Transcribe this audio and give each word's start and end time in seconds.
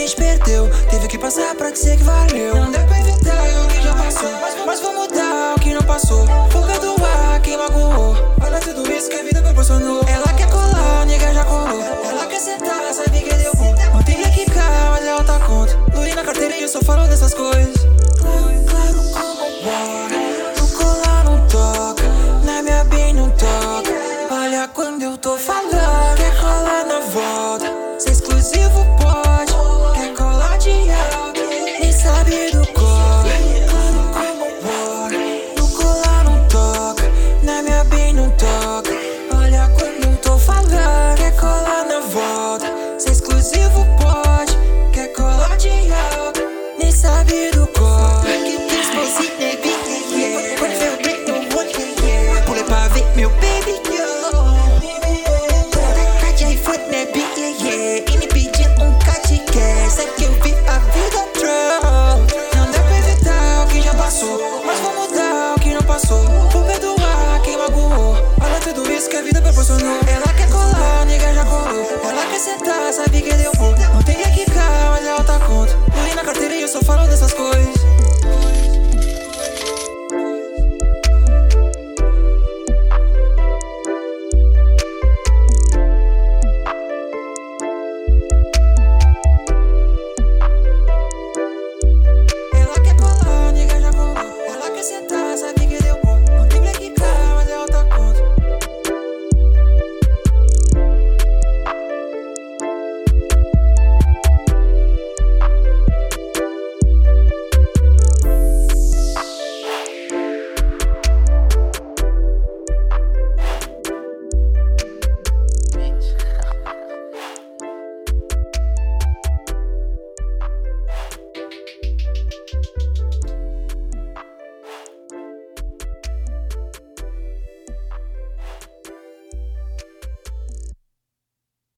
gente 0.00 0.16
perdeu. 0.16 0.70
Teve 0.88 1.08
que 1.08 1.18
passar 1.18 1.54
pra 1.54 1.70
dizer 1.70 1.96
que 1.96 2.04
valeu. 2.04 2.54
Não 2.54 2.70
deu 2.70 2.86
pra 2.86 3.00
evitar 3.00 3.64
o 3.64 3.68
que 3.68 3.82
já 3.82 3.94
passou. 3.94 4.30
Mas, 4.66 4.80
vou 4.80 4.94
mudar 4.94 5.54
o 5.56 5.60
que 5.60 5.74
não 5.74 5.82
passou. 5.82 6.26
Fuga 6.50 6.78
do 6.78 6.94
ar, 7.04 7.40
quem 7.42 7.56
magoou. 7.56 8.14
Olha 8.42 8.60
tudo 8.60 8.90
isso 8.90 9.08
que 9.08 9.16
a 9.16 9.22
vida 9.22 9.42
proporcionou. 9.42 10.02
Ela 10.08 10.32
quer 10.34 10.48
colar, 10.48 11.04
nega 11.06 11.34
já 11.34 11.44
colou. 11.44 11.82
Ela 11.82 12.26
quer 12.26 12.40
sentar, 12.40 12.92
sabe 12.94 13.20
que 13.20 13.34
deu 13.34 13.52
bom. 13.56 13.74
Tem 14.04 14.16
que 14.22 14.44
ficar, 14.44 14.90
mas 14.90 15.04
ela 15.04 15.24
tá 15.24 15.38
conta. 15.40 15.76
Luri 15.94 16.14
na 16.14 16.24
carteira 16.24 16.56
e 16.56 16.62
eu 16.62 16.68
só 16.68 16.80
falo 16.80 17.06
dessas 17.06 17.34
coisas. 17.34 17.74
Claro, 18.20 18.64
claro 18.66 19.02
como 19.12 19.50
bora. 19.62 20.52
Tu 20.56 20.66
colar 20.76 21.24
não 21.24 21.46
toca, 21.46 22.04
na 22.44 22.62
minha 22.62 22.84
bem 22.84 23.14
não 23.14 23.28
toca. 23.30 23.90
Olha 24.30 24.68
quando 24.72 25.02
eu 25.02 25.18
tô 25.18 25.36
falando, 25.36 25.79
Ela 69.78 70.34
quer 70.34 70.48
colar, 70.50 71.06
nega 71.06 71.34
já 71.34 71.44
colou. 71.44 71.86
Ela 72.02 72.26
quer 72.26 72.38
sentar, 72.38 72.92
sabe 72.92 73.22
que 73.22 73.34
deu 73.34 73.52